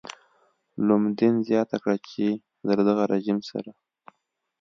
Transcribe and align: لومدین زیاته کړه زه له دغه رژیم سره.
لومدین 0.85 1.35
زیاته 1.47 1.77
کړه 1.83 1.95
زه 2.67 2.73
له 2.79 2.83
دغه 2.89 3.03
رژیم 3.13 3.39
سره. 3.49 3.71